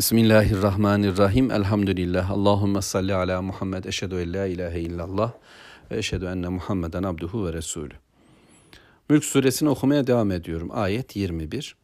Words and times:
Bismillahirrahmanirrahim. 0.00 1.50
Elhamdülillah. 1.50 2.30
Allahümme 2.30 2.82
salli 2.82 3.14
ala 3.14 3.42
Muhammed. 3.42 3.84
Eşhedü 3.84 4.14
en 4.14 4.32
la 4.32 4.46
ilahe 4.46 4.80
illallah. 4.80 5.32
Ve 5.90 5.98
eşhedü 5.98 6.24
enne 6.24 6.48
Muhammeden 6.48 7.02
abduhu 7.02 7.46
ve 7.46 7.52
resulü. 7.52 7.94
Mülk 9.08 9.24
suresini 9.24 9.68
okumaya 9.68 10.06
devam 10.06 10.30
ediyorum. 10.30 10.68
Ayet 10.72 11.16
21. 11.16 11.76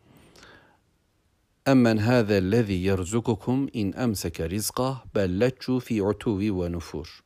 Emmen 1.66 1.96
hâzellezî 1.96 2.72
yerzukukum 2.72 3.68
in 3.72 3.92
emseke 3.92 4.50
rizqah 4.50 5.04
belleccu 5.14 5.80
fi 5.80 6.02
utuvi 6.02 6.60
ve 6.60 6.72
nufur. 6.72 7.20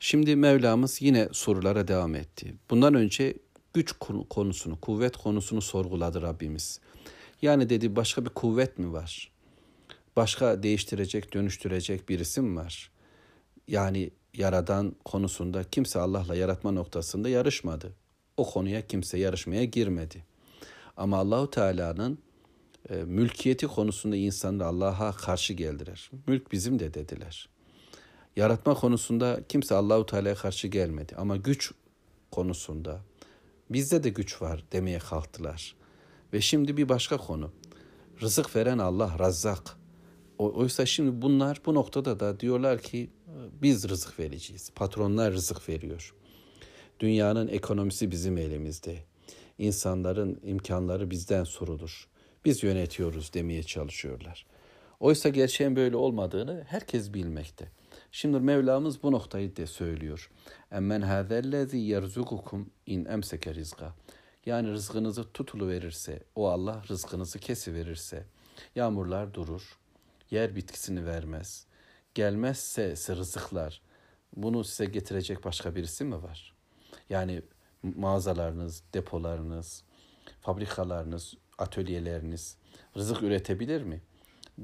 Şimdi 0.00 0.36
Mevlamız 0.36 1.02
yine 1.02 1.28
sorulara 1.32 1.88
devam 1.88 2.14
etti. 2.14 2.54
Bundan 2.70 2.94
önce 2.94 3.34
güç 3.74 3.92
konusunu, 4.30 4.80
kuvvet 4.80 5.16
konusunu 5.16 5.62
sorguladı 5.62 6.22
Rabbimiz. 6.22 6.80
Yani 7.42 7.70
dedi 7.70 7.96
başka 7.96 8.24
bir 8.24 8.30
kuvvet 8.30 8.78
mi 8.78 8.92
var? 8.92 9.31
Başka 10.16 10.62
değiştirecek, 10.62 11.34
dönüştürecek 11.34 12.08
birisi 12.08 12.40
mi 12.40 12.56
var? 12.56 12.90
Yani 13.68 14.10
yaradan 14.34 14.94
konusunda 15.04 15.64
kimse 15.64 15.98
Allah'la 15.98 16.34
yaratma 16.34 16.70
noktasında 16.70 17.28
yarışmadı. 17.28 17.92
O 18.36 18.50
konuya 18.50 18.86
kimse 18.86 19.18
yarışmaya 19.18 19.64
girmedi. 19.64 20.24
Ama 20.96 21.16
Allahu 21.16 21.50
Teala'nın 21.50 22.18
e, 22.90 22.94
mülkiyeti 22.94 23.66
konusunda 23.66 24.16
insanlar 24.16 24.66
Allah'a 24.66 25.12
karşı 25.12 25.52
geldiler. 25.52 26.10
Mülk 26.26 26.52
bizim 26.52 26.78
de 26.78 26.94
dediler. 26.94 27.48
Yaratma 28.36 28.74
konusunda 28.74 29.40
kimse 29.48 29.74
Allahu 29.74 30.06
Teala'ya 30.06 30.34
karşı 30.34 30.68
gelmedi 30.68 31.14
ama 31.16 31.36
güç 31.36 31.72
konusunda 32.30 33.00
bizde 33.70 34.04
de 34.04 34.08
güç 34.08 34.42
var 34.42 34.64
demeye 34.72 34.98
kalktılar. 34.98 35.74
Ve 36.32 36.40
şimdi 36.40 36.76
bir 36.76 36.88
başka 36.88 37.16
konu. 37.16 37.50
Rızık 38.20 38.56
veren 38.56 38.78
Allah, 38.78 39.18
Razzak. 39.18 39.81
Oysa 40.50 40.86
şimdi 40.86 41.22
bunlar 41.22 41.60
bu 41.66 41.74
noktada 41.74 42.20
da 42.20 42.40
diyorlar 42.40 42.78
ki 42.82 43.10
biz 43.62 43.88
rızık 43.88 44.18
vereceğiz. 44.18 44.70
Patronlar 44.74 45.32
rızık 45.32 45.68
veriyor. 45.68 46.14
Dünyanın 47.00 47.48
ekonomisi 47.48 48.10
bizim 48.10 48.38
elimizde. 48.38 48.96
İnsanların 49.58 50.40
imkanları 50.44 51.10
bizden 51.10 51.44
sorulur. 51.44 52.08
Biz 52.44 52.62
yönetiyoruz 52.62 53.34
demeye 53.34 53.62
çalışıyorlar. 53.62 54.46
Oysa 55.00 55.28
gerçeğin 55.28 55.76
böyle 55.76 55.96
olmadığını 55.96 56.64
herkes 56.68 57.14
bilmekte. 57.14 57.68
Şimdi 58.12 58.40
Mevlamız 58.40 59.02
bu 59.02 59.12
noktayı 59.12 59.56
da 59.56 59.66
söylüyor. 59.66 60.30
Emmen 60.70 61.00
hâzellezî 61.00 61.76
yerzukukum 61.76 62.70
in 62.86 63.04
emseke 63.04 63.54
rizqa. 63.54 63.94
Yani 64.46 64.70
rızkınızı 64.70 65.32
tutulu 65.32 65.68
verirse, 65.68 66.22
o 66.34 66.48
Allah 66.48 66.82
rızkınızı 66.88 67.38
kesi 67.38 67.74
verirse, 67.74 68.26
yağmurlar 68.74 69.34
durur, 69.34 69.78
yer 70.32 70.56
bitkisini 70.56 71.06
vermez. 71.06 71.66
Gelmezse 72.14 73.16
rızıklar 73.16 73.82
bunu 74.36 74.64
size 74.64 74.84
getirecek 74.84 75.44
başka 75.44 75.74
birisi 75.74 76.04
mi 76.04 76.22
var? 76.22 76.54
Yani 77.10 77.42
mağazalarınız, 77.82 78.82
depolarınız, 78.94 79.84
fabrikalarınız, 80.40 81.34
atölyeleriniz 81.58 82.56
rızık 82.96 83.22
üretebilir 83.22 83.82
mi? 83.82 84.02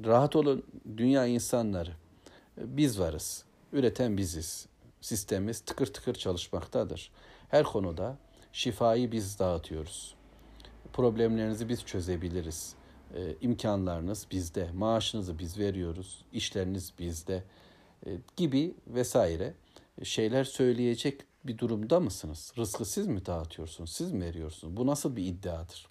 Rahat 0.05 0.37
olun 0.37 0.67
dünya 0.97 1.27
insanları. 1.27 1.93
Biz 2.57 3.01
varız. 3.01 3.45
Üreten 3.73 4.17
biziz. 4.17 4.67
Sistemimiz 5.01 5.61
tıkır 5.61 5.87
tıkır 5.87 6.15
çalışmaktadır. 6.15 7.11
Her 7.49 7.65
konuda 7.65 8.19
şifayı 8.53 9.13
biz 9.13 9.39
dağıtıyoruz. 9.39 10.15
Problemlerinizi 10.93 11.69
biz 11.69 11.85
çözebiliriz 11.85 12.78
e, 13.15 13.35
imkanlarınız 13.41 14.27
bizde, 14.31 14.71
maaşınızı 14.73 15.39
biz 15.39 15.59
veriyoruz, 15.59 16.25
işleriniz 16.33 16.93
bizde 16.99 17.45
e, 18.07 18.11
gibi 18.37 18.75
vesaire 18.87 19.55
şeyler 20.03 20.45
söyleyecek 20.45 21.21
bir 21.45 21.59
durumda 21.59 22.01
mısınız? 22.01 22.53
Rızkı 22.59 22.85
siz 22.85 23.07
mi 23.07 23.27
dağıtıyorsunuz, 23.27 23.93
siz 23.93 24.13
mi 24.13 24.25
veriyorsunuz? 24.25 24.77
Bu 24.77 24.87
nasıl 24.87 25.17
bir 25.17 25.25
iddiadır? 25.25 25.89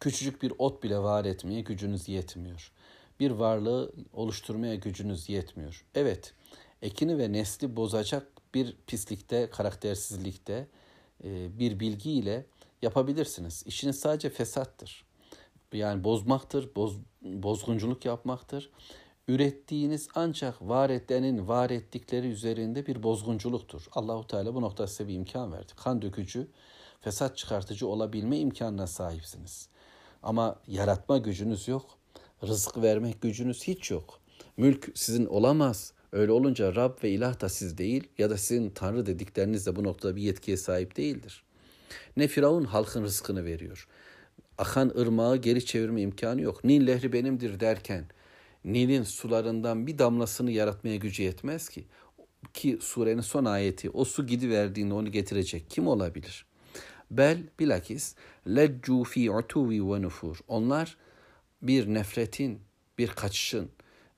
Küçücük 0.00 0.42
bir 0.42 0.52
ot 0.58 0.82
bile 0.82 0.98
var 0.98 1.24
etmeye 1.24 1.60
gücünüz 1.60 2.08
yetmiyor. 2.08 2.72
Bir 3.20 3.30
varlığı 3.30 3.92
oluşturmaya 4.12 4.74
gücünüz 4.74 5.28
yetmiyor. 5.28 5.84
Evet, 5.94 6.34
ekini 6.82 7.18
ve 7.18 7.32
nesli 7.32 7.76
bozacak 7.76 8.26
bir 8.54 8.76
pislikte, 8.86 9.50
karaktersizlikte 9.50 10.66
e, 11.24 11.58
bir 11.58 11.80
bilgiyle 11.80 12.46
yapabilirsiniz. 12.82 13.62
İşiniz 13.66 14.00
sadece 14.00 14.30
fesattır 14.30 15.04
yani 15.72 16.04
bozmaktır, 16.04 16.74
boz, 16.76 16.96
bozgunculuk 17.22 18.04
yapmaktır. 18.04 18.70
Ürettiğiniz 19.28 20.08
ancak 20.14 20.62
var 20.62 20.90
edenin 20.90 21.48
var 21.48 21.70
ettikleri 21.70 22.26
üzerinde 22.26 22.86
bir 22.86 23.02
bozgunculuktur. 23.02 23.86
Allahu 23.92 24.26
Teala 24.26 24.54
bu 24.54 24.62
noktada 24.62 24.86
size 24.86 25.08
bir 25.08 25.14
imkan 25.14 25.52
verdi. 25.52 25.72
Kan 25.76 26.02
dökücü, 26.02 26.48
fesat 27.00 27.36
çıkartıcı 27.36 27.86
olabilme 27.88 28.38
imkanına 28.38 28.86
sahipsiniz. 28.86 29.68
Ama 30.22 30.60
yaratma 30.66 31.18
gücünüz 31.18 31.68
yok. 31.68 31.98
Rızık 32.46 32.82
vermek 32.82 33.22
gücünüz 33.22 33.62
hiç 33.64 33.90
yok. 33.90 34.20
Mülk 34.56 34.88
sizin 34.94 35.26
olamaz. 35.26 35.92
Öyle 36.12 36.32
olunca 36.32 36.74
Rab 36.74 37.04
ve 37.04 37.10
ilah 37.10 37.40
da 37.40 37.48
siz 37.48 37.78
değil 37.78 38.08
ya 38.18 38.30
da 38.30 38.36
sizin 38.36 38.70
Tanrı 38.70 39.06
dedikleriniz 39.06 39.66
de 39.66 39.76
bu 39.76 39.84
noktada 39.84 40.16
bir 40.16 40.22
yetkiye 40.22 40.56
sahip 40.56 40.96
değildir. 40.96 41.44
Ne 42.16 42.28
Firavun 42.28 42.64
halkın 42.64 43.02
rızkını 43.02 43.44
veriyor 43.44 43.88
akan 44.62 44.92
ırmağı 44.98 45.36
geri 45.36 45.64
çevirme 45.64 46.00
imkanı 46.00 46.40
yok. 46.40 46.64
Nil 46.64 46.86
lehri 46.86 47.12
benimdir 47.12 47.60
derken 47.60 48.04
Nil'in 48.64 49.02
sularından 49.02 49.86
bir 49.86 49.98
damlasını 49.98 50.50
yaratmaya 50.50 50.96
gücü 50.96 51.22
yetmez 51.22 51.68
ki. 51.68 51.84
Ki 52.54 52.78
surenin 52.80 53.20
son 53.20 53.44
ayeti 53.44 53.90
o 53.90 54.04
su 54.04 54.26
gidiverdiğinde 54.26 54.94
onu 54.94 55.12
getirecek 55.12 55.70
kim 55.70 55.86
olabilir? 55.86 56.46
Bel 57.10 57.38
bilakis 57.58 58.14
leccu 58.46 59.04
fi 59.04 59.30
utuvi 59.30 59.92
ve 59.92 60.02
nufur. 60.02 60.38
Onlar 60.48 60.96
bir 61.62 61.94
nefretin, 61.94 62.60
bir 62.98 63.08
kaçışın, 63.08 63.70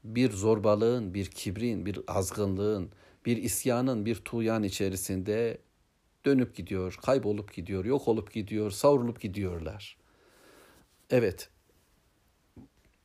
bir 0.04 0.30
zorbalığın, 0.30 1.14
bir 1.14 1.26
kibrin, 1.26 1.86
bir 1.86 2.00
azgınlığın, 2.06 2.90
bir 3.26 3.36
isyanın, 3.36 4.06
bir 4.06 4.14
tuğyan 4.14 4.62
içerisinde 4.62 5.58
dönüp 6.24 6.56
gidiyor, 6.56 6.98
kaybolup 7.02 7.54
gidiyor, 7.54 7.84
yok 7.84 8.08
olup 8.08 8.32
gidiyor, 8.32 8.70
savrulup 8.70 9.20
gidiyorlar. 9.20 9.96
Evet. 11.10 11.48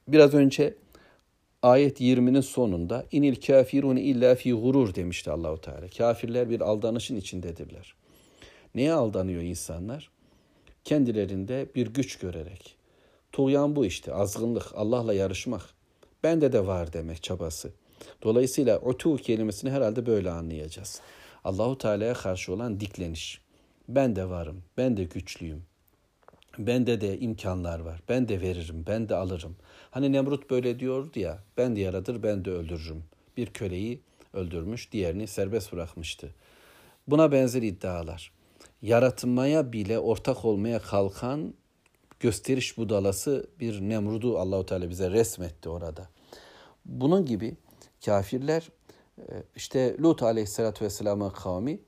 Biraz 0.07 0.33
önce 0.33 0.75
ayet 1.61 2.01
20'nin 2.01 2.41
sonunda 2.41 3.05
inil 3.11 3.35
kafirun 3.35 3.95
illa 3.95 4.35
fi 4.35 4.53
gurur 4.53 4.95
demişti 4.95 5.31
Allahu 5.31 5.61
Teala. 5.61 5.87
Kafirler 5.97 6.49
bir 6.49 6.61
aldanışın 6.61 7.15
içindedirler. 7.15 7.95
Neye 8.75 8.93
aldanıyor 8.93 9.41
insanlar? 9.41 10.09
Kendilerinde 10.83 11.67
bir 11.75 11.87
güç 11.87 12.17
görerek. 12.17 12.75
Tuğyan 13.31 13.75
bu 13.75 13.85
işte, 13.85 14.13
azgınlık, 14.13 14.65
Allah'la 14.75 15.13
yarışmak. 15.13 15.61
Bende 16.23 16.53
de 16.53 16.67
var 16.67 16.93
demek 16.93 17.23
çabası. 17.23 17.71
Dolayısıyla 18.23 18.79
otu 18.79 19.17
kelimesini 19.17 19.71
herhalde 19.71 20.05
böyle 20.05 20.31
anlayacağız. 20.31 21.01
Allahu 21.43 21.77
Teala'ya 21.77 22.13
karşı 22.13 22.53
olan 22.53 22.79
dikleniş. 22.79 23.41
Ben 23.87 24.15
de 24.15 24.29
varım, 24.29 24.63
ben 24.77 24.97
de 24.97 25.03
güçlüyüm, 25.03 25.63
Bende 26.59 27.01
de 27.01 27.19
imkanlar 27.19 27.79
var. 27.79 28.01
Ben 28.09 28.27
de 28.27 28.41
veririm, 28.41 28.83
ben 28.87 29.09
de 29.09 29.15
alırım. 29.15 29.55
Hani 29.91 30.11
Nemrut 30.11 30.49
böyle 30.49 30.79
diyordu 30.79 31.19
ya, 31.19 31.43
ben 31.57 31.75
de 31.75 31.79
yaratır, 31.79 32.23
ben 32.23 32.45
de 32.45 32.51
öldürürüm. 32.51 33.03
Bir 33.37 33.47
köleyi 33.47 34.01
öldürmüş, 34.33 34.91
diğerini 34.91 35.27
serbest 35.27 35.73
bırakmıştı. 35.73 36.35
Buna 37.07 37.31
benzer 37.31 37.61
iddialar. 37.61 38.31
Yaratmaya 38.81 39.73
bile 39.73 39.99
ortak 39.99 40.45
olmaya 40.45 40.79
kalkan 40.79 41.53
gösteriş 42.19 42.77
budalası 42.77 43.49
bir 43.59 43.81
Nemrud'u 43.81 44.39
Allahu 44.39 44.65
Teala 44.65 44.89
bize 44.89 45.11
resmetti 45.11 45.69
orada. 45.69 46.09
Bunun 46.85 47.25
gibi 47.25 47.57
kafirler 48.05 48.69
e, 49.17 49.43
işte 49.55 49.97
Lut 50.01 50.23
Aleyhisselatü 50.23 50.85
Vesselam'a 50.85 51.33
kavmi 51.33 51.79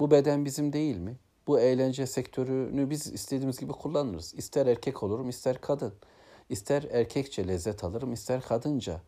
bu 0.00 0.10
beden 0.10 0.44
bizim 0.44 0.72
değil 0.72 0.96
mi? 0.96 1.16
Bu 1.50 1.60
eğlence 1.60 2.06
sektörünü 2.06 2.90
biz 2.90 3.06
istediğimiz 3.06 3.58
gibi 3.58 3.72
kullanırız. 3.72 4.34
İster 4.34 4.66
erkek 4.66 5.02
olurum, 5.02 5.28
ister 5.28 5.60
kadın. 5.60 5.92
İster 6.48 6.82
erkekçe 6.82 7.48
lezzet 7.48 7.84
alırım, 7.84 8.12
ister 8.12 8.42
kadınca. 8.42 9.00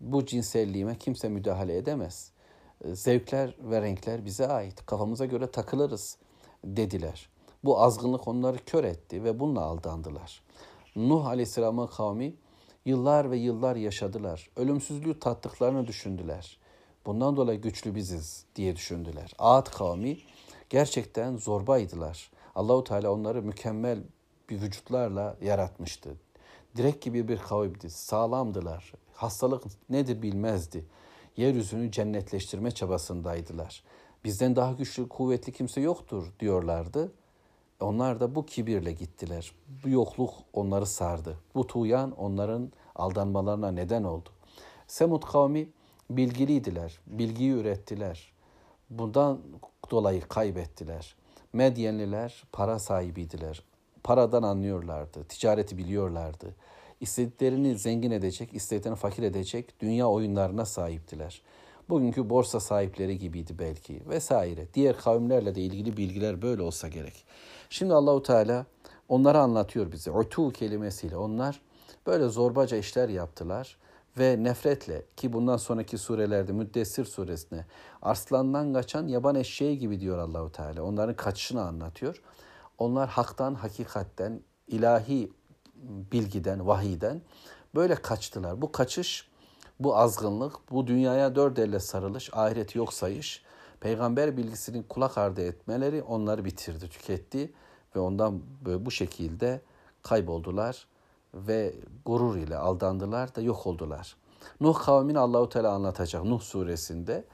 Bu 0.00 0.26
cinselliğime 0.26 0.98
kimse 0.98 1.28
müdahale 1.28 1.76
edemez. 1.76 2.32
Zevkler 2.84 3.56
ve 3.60 3.82
renkler 3.82 4.24
bize 4.24 4.48
ait. 4.48 4.86
Kafamıza 4.86 5.26
göre 5.26 5.50
takılırız 5.50 6.16
dediler. 6.64 7.28
Bu 7.64 7.80
azgınlık 7.80 8.28
onları 8.28 8.58
kör 8.64 8.84
etti 8.84 9.24
ve 9.24 9.40
bununla 9.40 9.60
aldandılar. 9.60 10.42
Nuh 10.96 11.26
Aleyhisselam'ın 11.26 11.86
kavmi 11.86 12.34
yıllar 12.84 13.30
ve 13.30 13.36
yıllar 13.36 13.76
yaşadılar. 13.76 14.50
Ölümsüzlüğü 14.56 15.20
tattıklarını 15.20 15.86
düşündüler. 15.86 16.58
Bundan 17.06 17.36
dolayı 17.36 17.60
güçlü 17.60 17.94
biziz 17.94 18.44
diye 18.56 18.76
düşündüler. 18.76 19.32
Ad 19.38 19.66
kavmi 19.70 20.18
gerçekten 20.70 21.36
zorbaydılar. 21.36 22.30
Allahu 22.54 22.84
Teala 22.84 23.12
onları 23.12 23.42
mükemmel 23.42 24.02
bir 24.50 24.62
vücutlarla 24.62 25.36
yaratmıştı. 25.42 26.10
Direk 26.76 27.02
gibi 27.02 27.28
bir 27.28 27.38
kavimdi. 27.38 27.90
Sağlamdılar. 27.90 28.92
Hastalık 29.14 29.64
nedir 29.90 30.22
bilmezdi. 30.22 30.84
Yeryüzünü 31.36 31.92
cennetleştirme 31.92 32.70
çabasındaydılar. 32.70 33.84
Bizden 34.24 34.56
daha 34.56 34.72
güçlü, 34.72 35.08
kuvvetli 35.08 35.52
kimse 35.52 35.80
yoktur 35.80 36.32
diyorlardı. 36.40 37.12
Onlar 37.80 38.20
da 38.20 38.34
bu 38.34 38.46
kibirle 38.46 38.92
gittiler. 38.92 39.52
Bu 39.84 39.88
yokluk 39.88 40.34
onları 40.52 40.86
sardı. 40.86 41.38
Bu 41.54 41.66
tuğyan 41.66 42.10
onların 42.10 42.72
aldanmalarına 42.94 43.70
neden 43.70 44.04
oldu. 44.04 44.28
Semud 44.86 45.22
kavmi 45.22 45.68
bilgiliydiler, 46.10 47.00
bilgiyi 47.06 47.52
ürettiler. 47.52 48.32
Bundan 48.90 49.40
dolayı 49.90 50.20
kaybettiler. 50.20 51.16
Medyenliler 51.52 52.44
para 52.52 52.78
sahibiydiler. 52.78 53.62
Paradan 54.04 54.42
anlıyorlardı, 54.42 55.24
ticareti 55.24 55.78
biliyorlardı. 55.78 56.54
İstediklerini 57.00 57.78
zengin 57.78 58.10
edecek, 58.10 58.54
istediklerini 58.54 58.96
fakir 58.96 59.22
edecek 59.22 59.80
dünya 59.80 60.08
oyunlarına 60.08 60.64
sahiptiler. 60.64 61.42
Bugünkü 61.88 62.30
borsa 62.30 62.60
sahipleri 62.60 63.18
gibiydi 63.18 63.58
belki 63.58 64.02
vesaire. 64.08 64.66
Diğer 64.74 64.96
kavimlerle 64.96 65.54
de 65.54 65.60
ilgili 65.60 65.96
bilgiler 65.96 66.42
böyle 66.42 66.62
olsa 66.62 66.88
gerek. 66.88 67.24
Şimdi 67.70 67.94
Allahu 67.94 68.22
Teala 68.22 68.66
onları 69.08 69.38
anlatıyor 69.38 69.92
bize. 69.92 70.10
Utu 70.10 70.52
kelimesiyle 70.52 71.16
onlar 71.16 71.60
böyle 72.06 72.28
zorbaca 72.28 72.76
işler 72.76 73.08
yaptılar 73.08 73.76
ve 74.18 74.42
nefretle 74.42 75.04
ki 75.16 75.32
bundan 75.32 75.56
sonraki 75.56 75.98
surelerde 75.98 76.52
Müddessir 76.52 77.04
suresine 77.04 77.66
arslandan 78.02 78.72
kaçan 78.72 79.08
yaban 79.08 79.34
eşeği 79.34 79.78
gibi 79.78 80.00
diyor 80.00 80.18
Allahu 80.18 80.52
Teala. 80.52 80.82
Onların 80.82 81.16
kaçışını 81.16 81.62
anlatıyor. 81.62 82.22
Onlar 82.78 83.08
haktan, 83.08 83.54
hakikatten, 83.54 84.40
ilahi 84.66 85.32
bilgiden, 86.12 86.66
vahiden 86.66 87.22
böyle 87.74 87.94
kaçtılar. 87.94 88.62
Bu 88.62 88.72
kaçış, 88.72 89.30
bu 89.80 89.96
azgınlık, 89.96 90.54
bu 90.70 90.86
dünyaya 90.86 91.34
dört 91.34 91.58
elle 91.58 91.80
sarılış, 91.80 92.30
ahireti 92.32 92.78
yok 92.78 92.92
sayış, 92.92 93.42
peygamber 93.80 94.36
bilgisinin 94.36 94.82
kulak 94.82 95.18
ardı 95.18 95.42
etmeleri 95.42 96.02
onları 96.02 96.44
bitirdi, 96.44 96.88
tüketti 96.88 97.52
ve 97.96 98.00
ondan 98.00 98.42
böyle 98.64 98.86
bu 98.86 98.90
şekilde 98.90 99.60
kayboldular 100.02 100.86
ve 101.34 101.74
gurur 102.06 102.36
ile 102.36 102.56
aldandılar 102.56 103.34
da 103.34 103.40
yok 103.40 103.66
oldular. 103.66 104.16
Nuh 104.60 104.84
kavmini 104.84 105.18
Allahu 105.18 105.48
Teala 105.48 105.70
anlatacak 105.70 106.24
Nuh 106.24 106.40
suresinde. 106.40 107.24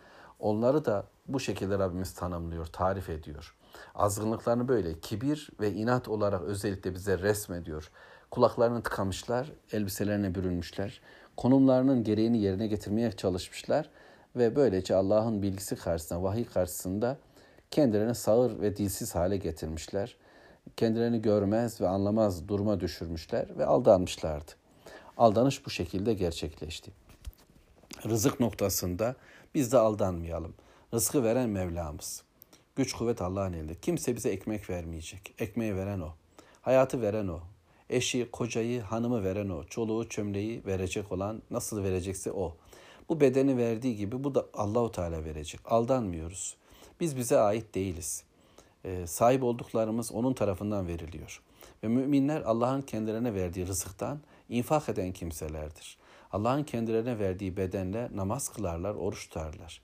Onları 0.41 0.85
da 0.85 1.07
bu 1.29 1.41
şekilde 1.41 1.79
Rabbimiz 1.79 2.15
tanımlıyor, 2.15 2.67
tarif 2.67 3.11
ediyor. 3.11 3.55
Azgınlıklarını 3.95 4.69
böyle 4.69 5.01
kibir 5.01 5.51
ve 5.61 5.73
inat 5.73 6.09
olarak 6.09 6.43
özellikle 6.43 6.95
bize 6.95 7.19
resmediyor. 7.19 7.91
Kulaklarını 8.31 8.83
tıkamışlar, 8.83 9.53
elbiselerine 9.73 10.35
bürünmüşler. 10.35 11.01
Konumlarının 11.37 12.05
gereğini 12.05 12.39
yerine 12.39 12.67
getirmeye 12.67 13.13
çalışmışlar 13.13 13.91
ve 14.37 14.57
böylece 14.57 14.95
Allah'ın 14.95 15.43
bilgisi 15.43 15.77
karşısında, 15.77 16.23
vahiy 16.23 16.45
karşısında 16.45 17.19
kendilerini 17.71 18.15
sağır 18.15 18.61
ve 18.61 18.77
dilsiz 18.77 19.15
hale 19.15 19.37
getirmişler. 19.37 20.17
Kendilerini 20.77 21.23
görmez 21.23 21.81
ve 21.81 21.89
anlamaz 21.89 22.49
duruma 22.49 22.81
düşürmüşler 22.81 23.59
ve 23.59 23.67
aldanmışlardı. 23.67 24.53
Aldanış 25.17 25.67
bu 25.67 25.71
şekilde 25.71 26.15
gerçekleşti. 26.15 26.91
Rızık 28.05 28.41
noktasında 28.41 29.17
biz 29.55 29.73
de 29.73 29.79
aldanmayalım. 29.79 30.55
Rızkı 30.95 31.25
veren 31.25 31.49
Mevlamız. 31.49 32.23
Güç 32.77 32.93
kuvvet 32.93 33.23
Allah'ın 33.23 33.53
elinde. 33.53 33.75
Kimse 33.75 34.17
bize 34.17 34.31
ekmek 34.31 34.71
vermeyecek. 34.71 35.35
Ekmeği 35.39 35.77
veren 35.77 36.01
o. 36.01 36.11
Hayatı 36.63 37.03
veren 37.03 37.29
o. 37.29 37.41
Eşi, 37.91 38.31
kocayı, 38.31 38.81
hanımı 38.81 39.25
veren 39.25 39.49
o. 39.49 39.65
Çoluğu, 39.65 40.09
çömleği 40.09 40.63
verecek 40.67 41.13
olan 41.13 41.43
nasıl 41.51 41.83
verecekse 41.83 42.33
o. 42.33 42.57
Bu 43.09 43.21
bedeni 43.21 43.57
verdiği 43.57 43.97
gibi 43.97 44.25
bu 44.25 44.35
da 44.35 44.47
Allahu 44.55 44.93
Teala 44.93 45.25
verecek. 45.25 45.61
Aldanmıyoruz. 45.65 46.57
Biz 47.01 47.17
bize 47.17 47.39
ait 47.39 47.75
değiliz. 47.75 48.25
Ee, 48.87 49.07
sahip 49.07 49.43
olduklarımız 49.43 50.13
onun 50.13 50.35
tarafından 50.35 50.89
veriliyor. 50.89 51.43
Ve 51.83 51.89
müminler 51.89 52.43
Allah'ın 52.43 52.83
kendilerine 52.83 53.35
verdiği 53.35 53.67
rızıktan 53.67 54.21
infak 54.49 54.89
eden 54.89 55.13
kimselerdir. 55.13 55.99
Allah'ın 56.33 56.65
kendilerine 56.65 57.19
verdiği 57.19 57.57
bedenle 57.57 58.09
namaz 58.15 58.49
kılarlar, 58.49 58.95
oruç 58.95 59.29
tutarlar. 59.29 59.83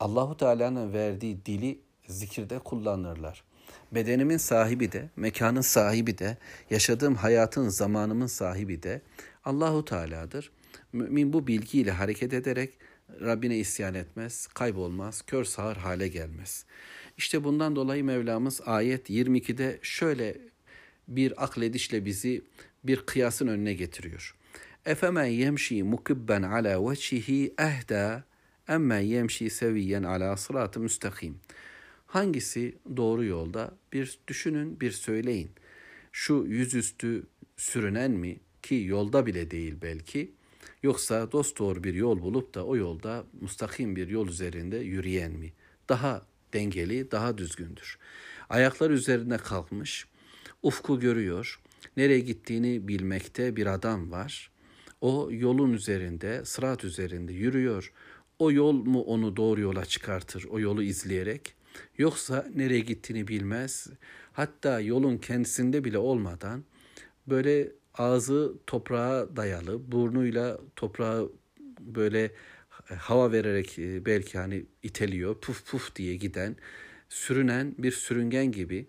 Allahu 0.00 0.36
Teala'nın 0.36 0.92
verdiği 0.92 1.46
dili 1.46 1.80
zikirde 2.08 2.58
kullanırlar. 2.58 3.44
Bedenimin 3.92 4.36
sahibi 4.36 4.92
de, 4.92 5.10
mekanın 5.16 5.60
sahibi 5.60 6.18
de, 6.18 6.36
yaşadığım 6.70 7.14
hayatın, 7.14 7.68
zamanımın 7.68 8.26
sahibi 8.26 8.82
de 8.82 9.02
Allahu 9.44 9.84
Teala'dır. 9.84 10.52
Mümin 10.92 11.32
bu 11.32 11.46
bilgiyle 11.46 11.90
hareket 11.90 12.32
ederek 12.32 12.78
Rabbine 13.20 13.56
isyan 13.56 13.94
etmez, 13.94 14.46
kaybolmaz, 14.46 15.22
kör 15.22 15.44
sağır 15.44 15.76
hale 15.76 16.08
gelmez. 16.08 16.64
İşte 17.16 17.44
bundan 17.44 17.76
dolayı 17.76 18.04
Mevlamız 18.04 18.60
ayet 18.66 19.10
22'de 19.10 19.78
şöyle 19.82 20.36
bir 21.08 21.44
akledişle 21.44 22.04
bizi 22.04 22.42
bir 22.84 22.96
kıyasın 22.96 23.46
önüne 23.46 23.74
getiriyor. 23.74 24.36
Efemen 24.86 25.24
yemşi 25.24 25.82
mukibben 25.82 26.42
ala 26.42 26.90
vecihi 26.90 27.54
ehda 27.58 28.24
emme 28.68 29.04
yemşi 29.04 29.50
seviyen 29.50 30.02
ala 30.02 30.36
sıratı 30.36 30.80
müstakim. 30.80 31.40
Hangisi 32.06 32.74
doğru 32.96 33.24
yolda? 33.24 33.74
Bir 33.92 34.18
düşünün, 34.28 34.80
bir 34.80 34.90
söyleyin. 34.90 35.50
Şu 36.12 36.44
yüzüstü 36.48 37.26
sürünen 37.56 38.10
mi 38.10 38.40
ki 38.62 38.74
yolda 38.74 39.26
bile 39.26 39.50
değil 39.50 39.74
belki 39.82 40.32
yoksa 40.82 41.32
dost 41.32 41.58
doğru 41.58 41.84
bir 41.84 41.94
yol 41.94 42.22
bulup 42.22 42.54
da 42.54 42.66
o 42.66 42.76
yolda 42.76 43.24
mustakim 43.40 43.96
bir 43.96 44.08
yol 44.08 44.28
üzerinde 44.28 44.76
yürüyen 44.76 45.32
mi? 45.32 45.52
Daha 45.88 46.26
dengeli, 46.56 47.10
daha 47.10 47.38
düzgündür. 47.38 47.98
Ayaklar 48.48 48.90
üzerine 48.90 49.36
kalkmış, 49.36 50.06
ufku 50.62 51.00
görüyor, 51.00 51.60
nereye 51.96 52.20
gittiğini 52.20 52.88
bilmekte 52.88 53.56
bir 53.56 53.66
adam 53.66 54.10
var. 54.10 54.50
O 55.00 55.28
yolun 55.32 55.72
üzerinde, 55.72 56.44
sırat 56.44 56.84
üzerinde 56.84 57.32
yürüyor. 57.32 57.92
O 58.38 58.52
yol 58.52 58.72
mu 58.72 59.00
onu 59.00 59.36
doğru 59.36 59.60
yola 59.60 59.84
çıkartır, 59.84 60.44
o 60.44 60.60
yolu 60.60 60.82
izleyerek? 60.82 61.54
Yoksa 61.98 62.46
nereye 62.54 62.80
gittiğini 62.80 63.28
bilmez, 63.28 63.86
hatta 64.32 64.80
yolun 64.80 65.18
kendisinde 65.18 65.84
bile 65.84 65.98
olmadan 65.98 66.64
böyle 67.26 67.72
ağzı 67.94 68.52
toprağa 68.66 69.36
dayalı, 69.36 69.92
burnuyla 69.92 70.58
toprağı 70.76 71.32
böyle 71.80 72.32
hava 72.94 73.32
vererek 73.32 73.78
e, 73.78 74.06
belki 74.06 74.38
hani 74.38 74.66
iteliyor, 74.82 75.40
puf 75.40 75.66
puf 75.70 75.96
diye 75.96 76.16
giden, 76.16 76.56
sürünen 77.08 77.74
bir 77.78 77.92
sürüngen 77.92 78.52
gibi 78.52 78.86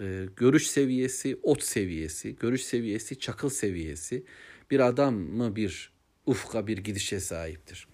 e, 0.00 0.26
görüş 0.36 0.66
seviyesi 0.66 1.38
ot 1.42 1.62
seviyesi, 1.62 2.36
görüş 2.36 2.64
seviyesi 2.64 3.18
çakıl 3.18 3.48
seviyesi 3.48 4.24
bir 4.70 4.80
adam 4.80 5.14
mı 5.14 5.56
bir 5.56 5.92
ufka 6.26 6.66
bir 6.66 6.78
gidişe 6.78 7.20
sahiptir. 7.20 7.88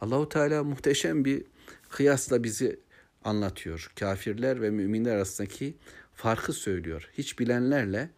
Allahu 0.00 0.28
Teala 0.28 0.64
muhteşem 0.64 1.24
bir 1.24 1.42
kıyasla 1.88 2.44
bizi 2.44 2.80
anlatıyor. 3.24 3.92
Kafirler 3.98 4.62
ve 4.62 4.70
müminler 4.70 5.16
arasındaki 5.16 5.74
farkı 6.14 6.52
söylüyor. 6.52 7.10
Hiç 7.12 7.38
bilenlerle 7.38 8.10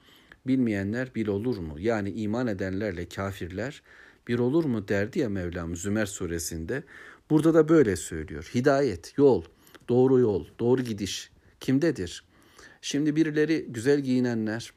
bilmeyenler 0.46 1.14
bir 1.14 1.26
olur 1.26 1.58
mu? 1.58 1.76
Yani 1.78 2.10
iman 2.10 2.46
edenlerle 2.46 3.08
kafirler 3.08 3.82
bir 4.28 4.38
olur 4.38 4.64
mu 4.64 4.88
derdi 4.88 5.18
ya 5.18 5.28
Mevlam 5.28 5.76
Zümer 5.76 6.06
suresinde. 6.06 6.82
Burada 7.30 7.54
da 7.54 7.68
böyle 7.68 7.96
söylüyor. 7.96 8.50
Hidayet, 8.54 9.18
yol, 9.18 9.44
doğru 9.88 10.18
yol, 10.18 10.46
doğru 10.58 10.82
gidiş 10.82 11.30
kimdedir? 11.60 12.24
Şimdi 12.80 13.16
birileri 13.16 13.66
güzel 13.68 14.00
giyinenler, 14.00 14.72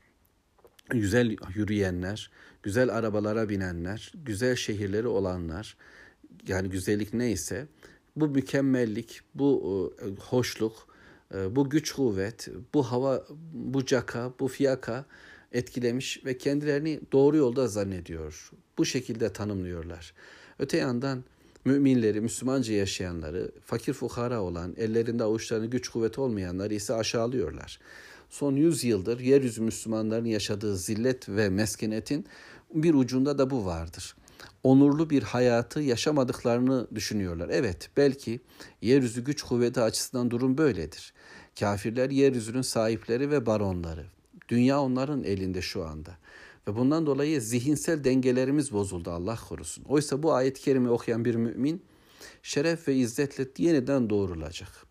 güzel 0.90 1.36
yürüyenler, 1.56 2.32
güzel 2.64 2.98
arabalara 2.98 3.50
binenler, 3.50 4.12
güzel 4.26 4.56
şehirleri 4.56 5.08
olanlar, 5.08 5.78
yani 6.48 6.70
güzellik 6.70 7.14
neyse 7.14 7.68
bu 8.16 8.28
mükemmellik, 8.28 9.22
bu 9.36 9.94
e, 10.02 10.22
hoşluk, 10.22 10.88
e, 11.36 11.56
bu 11.56 11.70
güç 11.70 11.92
kuvvet, 11.92 12.48
bu 12.74 12.84
hava, 12.84 13.26
bu 13.54 13.86
caka, 13.86 14.34
bu 14.40 14.48
fiyaka 14.48 15.06
etkilemiş 15.52 16.26
ve 16.26 16.38
kendilerini 16.38 17.00
doğru 17.12 17.38
yolda 17.38 17.68
zannediyor. 17.68 18.52
Bu 18.78 18.86
şekilde 18.86 19.34
tanımlıyorlar. 19.34 20.14
Öte 20.60 20.78
yandan 20.78 21.24
müminleri, 21.66 22.22
Müslümanca 22.22 22.74
yaşayanları, 22.74 23.52
fakir 23.66 23.94
fukara 23.94 24.42
olan, 24.42 24.76
ellerinde 24.78 25.24
avuçlarında 25.24 25.66
güç 25.66 25.90
kuvvet 25.90 26.20
olmayanları 26.20 26.74
ise 26.74 26.94
aşağılıyorlar. 26.94 27.80
Son 28.30 28.56
yüz 28.56 28.84
yıldır 28.84 29.20
yeryüzü 29.20 29.62
Müslümanların 29.62 30.26
yaşadığı 30.26 30.78
zillet 30.78 31.30
ve 31.30 31.50
meskenetin 31.50 32.26
bir 32.74 32.94
ucunda 32.94 33.38
da 33.38 33.50
bu 33.50 33.66
vardır. 33.66 34.16
Onurlu 34.64 35.10
bir 35.10 35.24
hayatı 35.24 35.80
yaşamadıklarını 35.80 36.88
düşünüyorlar. 36.96 37.50
Evet, 37.50 37.90
belki 37.98 38.40
yeryüzü 38.82 39.24
güç 39.24 39.42
kuvveti 39.42 39.82
açısından 39.82 40.32
durum 40.32 40.58
böyledir. 40.58 41.14
Kafirler 41.60 42.10
yeryüzünün 42.10 42.62
sahipleri 42.62 43.32
ve 43.32 43.46
baronları. 43.46 44.06
Dünya 44.50 44.82
onların 44.82 45.24
elinde 45.24 45.62
şu 45.62 45.86
anda. 45.86 46.18
Ve 46.68 46.76
bundan 46.76 47.06
dolayı 47.06 47.42
zihinsel 47.42 48.04
dengelerimiz 48.04 48.72
bozuldu 48.72 49.12
Allah 49.12 49.40
korusun. 49.50 49.84
Oysa 49.84 50.24
bu 50.24 50.34
ayet-i 50.34 50.62
kerime 50.62 50.90
okuyan 50.90 51.26
bir 51.26 51.36
mümin 51.36 51.84
şeref 52.44 52.88
ve 52.88 52.96
izzetle 52.96 53.48
yeniden 53.58 54.10
doğrulacak. 54.10 54.86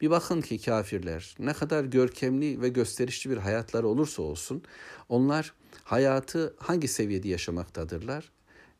Bir 0.00 0.10
bakın 0.10 0.40
ki 0.40 0.58
kafirler 0.62 1.34
ne 1.38 1.52
kadar 1.52 1.84
görkemli 1.84 2.60
ve 2.60 2.68
gösterişli 2.68 3.30
bir 3.30 3.36
hayatları 3.36 3.88
olursa 3.88 4.22
olsun 4.22 4.62
onlar 5.08 5.54
hayatı 5.84 6.54
hangi 6.58 6.88
seviyede 6.88 7.28
yaşamaktadırlar? 7.28 8.32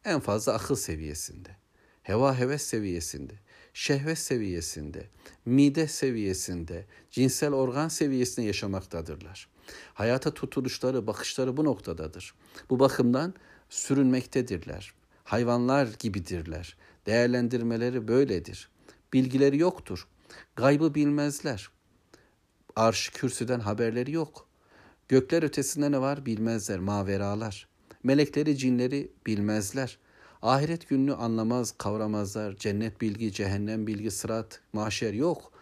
En 0.05 0.21
fazla 0.21 0.53
akıl 0.53 0.77
seviyesinde, 0.77 1.49
heva 2.03 2.39
heves 2.39 2.63
seviyesinde, 2.63 3.33
şehvet 3.75 4.19
seviyesinde, 4.19 5.07
mide 5.45 5.89
seviyesinde, 5.89 6.87
cinsel 7.11 7.53
organ 7.53 7.89
seviyesinde 7.89 8.47
yaşamaktadırlar. 8.47 9.54
Hayata 9.95 10.35
tutuluşları, 10.35 11.07
bakışları 11.07 11.57
bu 11.57 11.65
noktadadır. 11.65 12.35
Bu 12.71 12.79
bakımdan 12.79 13.35
sürünmektedirler. 13.71 14.95
Hayvanlar 15.25 15.89
gibidirler. 15.99 16.77
Değerlendirmeleri 17.07 18.09
böyledir. 18.09 18.69
Bilgileri 19.13 19.59
yoktur. 19.59 20.07
Gaybı 20.57 20.95
bilmezler. 20.95 21.71
Arş 22.77 23.09
kürsüden 23.09 23.61
haberleri 23.61 24.13
yok. 24.13 24.47
Gökler 25.09 25.43
ötesinde 25.43 25.93
ne 25.93 26.01
var 26.01 26.27
bilmezler, 26.27 26.79
maveralar. 26.79 27.69
Melekleri, 28.03 28.57
cinleri 28.57 29.11
bilmezler. 29.27 29.99
Ahiret 30.43 30.89
gününü 30.89 31.15
anlamaz, 31.15 31.75
kavramazlar. 31.79 32.57
Cennet 32.57 33.01
bilgi, 33.01 33.33
cehennem 33.33 33.87
bilgi, 33.87 34.11
sırat, 34.11 34.61
mahşer 34.73 35.13
yok. 35.13 35.53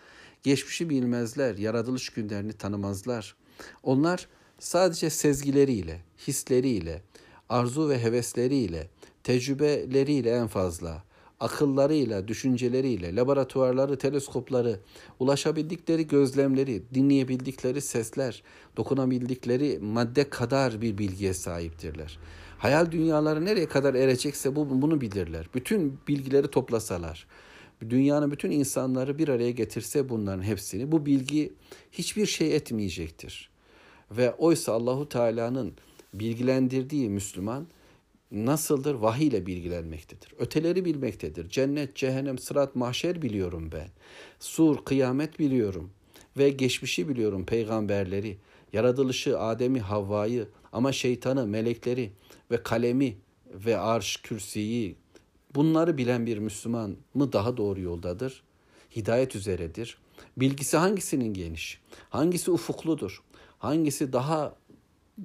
Geçmişi 0.42 0.90
bilmezler, 0.90 1.54
yaratılış 1.58 2.10
günlerini 2.10 2.52
tanımazlar. 2.52 3.36
Onlar 3.82 4.28
sadece 4.58 5.10
sezgileriyle, 5.10 6.00
hisleriyle, 6.26 7.02
arzu 7.48 7.88
ve 7.88 8.02
hevesleriyle, 8.02 8.88
tecrübeleriyle 9.22 10.30
en 10.30 10.46
fazla, 10.46 11.02
akıllarıyla, 11.40 12.28
düşünceleriyle, 12.28 13.16
laboratuvarları, 13.16 13.98
teleskopları, 13.98 14.80
ulaşabildikleri 15.18 16.06
gözlemleri, 16.06 16.82
dinleyebildikleri 16.94 17.80
sesler, 17.80 18.42
dokunabildikleri 18.76 19.78
madde 19.78 20.30
kadar 20.30 20.80
bir 20.80 20.98
bilgiye 20.98 21.34
sahiptirler. 21.34 22.18
Hayal 22.58 22.90
dünyaları 22.90 23.44
nereye 23.44 23.66
kadar 23.66 23.94
erecekse 23.94 24.56
bu, 24.56 24.82
bunu 24.82 25.00
bilirler. 25.00 25.48
Bütün 25.54 25.98
bilgileri 26.08 26.48
toplasalar, 26.48 27.26
dünyanın 27.90 28.30
bütün 28.30 28.50
insanları 28.50 29.18
bir 29.18 29.28
araya 29.28 29.50
getirse 29.50 30.08
bunların 30.08 30.42
hepsini, 30.42 30.92
bu 30.92 31.06
bilgi 31.06 31.52
hiçbir 31.92 32.26
şey 32.26 32.56
etmeyecektir. 32.56 33.51
Ve 34.16 34.32
oysa 34.32 34.72
Allahu 34.72 35.08
Teala'nın 35.08 35.74
bilgilendirdiği 36.14 37.08
Müslüman 37.10 37.66
nasıldır? 38.30 38.94
Vahiy 38.94 39.26
ile 39.26 39.46
bilgilenmektedir. 39.46 40.34
Öteleri 40.38 40.84
bilmektedir. 40.84 41.48
Cennet, 41.48 41.96
cehennem, 41.96 42.38
sırat, 42.38 42.76
mahşer 42.76 43.22
biliyorum 43.22 43.70
ben. 43.72 43.88
Sur, 44.40 44.84
kıyamet 44.84 45.38
biliyorum. 45.38 45.90
Ve 46.38 46.50
geçmişi 46.50 47.08
biliyorum 47.08 47.46
peygamberleri. 47.46 48.38
Yaratılışı, 48.72 49.38
Adem'i, 49.38 49.80
Havva'yı 49.80 50.48
ama 50.72 50.92
şeytanı, 50.92 51.46
melekleri 51.46 52.12
ve 52.50 52.62
kalemi 52.62 53.16
ve 53.54 53.78
arş, 53.78 54.16
kürsiyi 54.16 54.96
bunları 55.54 55.98
bilen 55.98 56.26
bir 56.26 56.38
Müslüman 56.38 56.96
mı 57.14 57.32
daha 57.32 57.56
doğru 57.56 57.80
yoldadır? 57.80 58.42
Hidayet 58.96 59.36
üzeredir. 59.36 59.98
Bilgisi 60.36 60.76
hangisinin 60.76 61.34
geniş? 61.34 61.80
Hangisi 62.10 62.50
ufukludur? 62.50 63.22
Hangisi 63.62 64.12
daha 64.12 64.56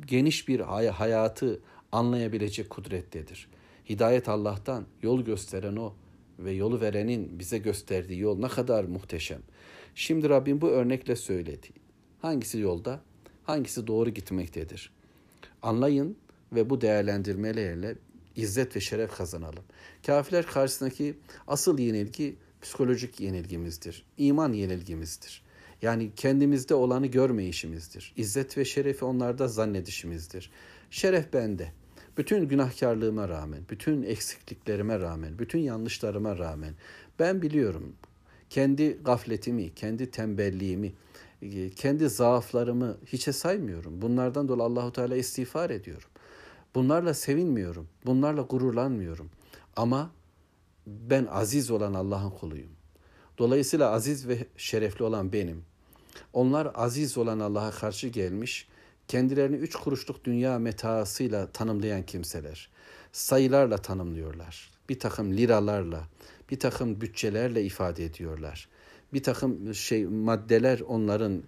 geniş 0.06 0.48
bir 0.48 0.60
hayatı 0.90 1.60
anlayabilecek 1.92 2.70
kudrettedir. 2.70 3.48
Hidayet 3.90 4.30
Allah'tan, 4.30 4.86
yol 5.02 5.22
gösteren 5.22 5.76
o 5.76 5.94
ve 6.40 6.52
yolu 6.52 6.82
verenin 6.82 7.40
bize 7.40 7.58
gösterdiği 7.58 8.20
yol 8.20 8.40
ne 8.40 8.48
kadar 8.48 8.84
muhteşem. 8.84 9.42
Şimdi 9.96 10.30
Rabbim 10.30 10.62
bu 10.62 10.68
örnekle 10.68 11.16
söyledi. 11.16 11.68
Hangisi 12.22 12.60
yolda, 12.60 13.02
hangisi 13.44 13.88
doğru 13.88 14.10
gitmektedir. 14.10 14.92
Anlayın 15.62 16.18
ve 16.54 16.70
bu 16.70 16.82
değerlendirmelerle 16.82 17.96
izzet 18.36 18.76
ve 18.76 18.80
şeref 18.80 19.18
kazanalım. 19.18 19.64
Kafirler 20.06 20.46
karşısındaki 20.46 21.18
asıl 21.48 21.80
yenilgi 21.80 22.36
psikolojik 22.62 23.20
yenilgimizdir. 23.20 24.06
İman 24.18 24.54
yenilgimizdir. 24.54 25.47
Yani 25.82 26.12
kendimizde 26.16 26.76
olanı 26.76 27.08
görmeyişimizdir. 27.08 28.14
İzzet 28.16 28.58
ve 28.58 28.66
şerefi 28.66 29.06
onlarda 29.06 29.48
zannedişimizdir. 29.48 30.52
Şeref 30.92 31.34
bende. 31.34 31.72
Bütün 32.18 32.48
günahkarlığıma 32.48 33.30
rağmen, 33.30 33.62
bütün 33.70 34.04
eksikliklerime 34.04 35.00
rağmen, 35.00 35.40
bütün 35.40 35.60
yanlışlarıma 35.60 36.38
rağmen 36.38 36.74
ben 37.20 37.42
biliyorum 37.42 37.96
kendi 38.50 39.04
gafletimi, 39.04 39.74
kendi 39.74 40.12
tembelliğimi, 40.12 40.94
kendi 41.76 42.10
zaaflarımı 42.10 42.98
hiçe 43.06 43.34
saymıyorum. 43.34 44.02
Bunlardan 44.02 44.48
dolayı 44.48 44.70
Allahu 44.70 44.92
Teala 44.94 45.16
istiğfar 45.16 45.70
ediyorum. 45.70 46.10
Bunlarla 46.76 47.14
sevinmiyorum. 47.14 47.88
Bunlarla 48.06 48.42
gururlanmıyorum. 48.42 49.30
Ama 49.76 50.12
ben 50.88 51.26
aziz 51.26 51.72
olan 51.72 51.94
Allah'ın 51.94 52.30
kuluyum. 52.30 52.77
Dolayısıyla 53.38 53.92
aziz 53.92 54.28
ve 54.28 54.46
şerefli 54.58 55.04
olan 55.04 55.34
benim. 55.34 55.64
Onlar 56.34 56.72
aziz 56.76 57.18
olan 57.18 57.40
Allah'a 57.40 57.72
karşı 57.72 58.08
gelmiş, 58.08 58.68
kendilerini 59.08 59.56
üç 59.56 59.76
kuruşluk 59.76 60.26
dünya 60.26 60.60
metaasıyla 60.60 61.48
tanımlayan 61.52 62.04
kimseler. 62.04 62.70
Sayılarla 63.12 63.78
tanımlıyorlar. 63.78 64.72
Bir 64.90 65.00
takım 65.00 65.34
liralarla, 65.38 66.04
bir 66.52 66.60
takım 66.60 67.02
bütçelerle 67.02 67.64
ifade 67.64 68.06
ediyorlar. 68.06 68.68
Bir 69.14 69.24
takım 69.24 69.76
şey 69.76 70.06
maddeler 70.06 70.80
onların 70.80 71.44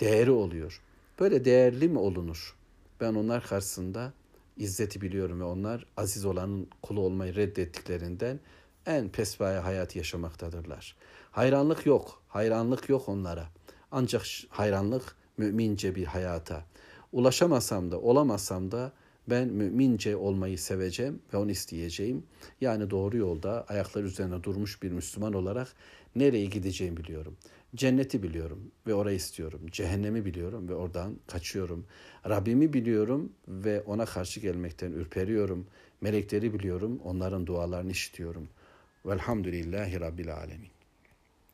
değeri 0.00 0.30
oluyor. 0.30 0.82
Böyle 1.20 1.44
değerli 1.44 1.88
mi 1.88 1.98
olunur? 1.98 2.56
Ben 3.00 3.14
onlar 3.14 3.46
karşısında 3.46 4.12
izzeti 4.56 5.00
biliyorum 5.00 5.40
ve 5.40 5.44
onlar 5.44 5.86
aziz 5.96 6.24
olanın 6.24 6.68
kulu 6.82 7.00
olmayı 7.00 7.34
reddettiklerinden 7.34 8.40
en 8.86 9.08
pesbaya 9.08 9.64
hayat 9.64 9.96
yaşamaktadırlar. 9.96 10.96
Hayranlık 11.38 11.86
yok, 11.86 12.22
hayranlık 12.28 12.88
yok 12.88 13.08
onlara. 13.08 13.46
Ancak 13.90 14.22
hayranlık 14.48 15.16
mümince 15.36 15.94
bir 15.94 16.04
hayata. 16.04 16.64
Ulaşamasam 17.12 17.90
da 17.90 18.00
olamasam 18.00 18.70
da 18.70 18.92
ben 19.30 19.48
mümince 19.48 20.16
olmayı 20.16 20.58
seveceğim 20.58 21.22
ve 21.34 21.36
onu 21.36 21.50
isteyeceğim. 21.50 22.26
Yani 22.60 22.90
doğru 22.90 23.16
yolda 23.16 23.64
ayaklar 23.68 24.04
üzerine 24.04 24.42
durmuş 24.42 24.82
bir 24.82 24.92
Müslüman 24.92 25.32
olarak 25.32 25.68
nereye 26.16 26.46
gideceğimi 26.46 26.96
biliyorum. 26.96 27.36
Cenneti 27.74 28.22
biliyorum 28.22 28.70
ve 28.86 28.94
orayı 28.94 29.16
istiyorum. 29.16 29.60
Cehennemi 29.70 30.24
biliyorum 30.24 30.68
ve 30.68 30.74
oradan 30.74 31.16
kaçıyorum. 31.26 31.84
Rabbimi 32.28 32.72
biliyorum 32.72 33.32
ve 33.48 33.82
ona 33.82 34.04
karşı 34.04 34.40
gelmekten 34.40 34.92
ürperiyorum. 34.92 35.66
Melekleri 36.00 36.54
biliyorum, 36.54 37.00
onların 37.04 37.46
dualarını 37.46 37.90
işitiyorum. 37.90 38.48
Velhamdülillahi 39.06 40.00
Rabbil 40.00 40.34
Alemin. 40.34 40.77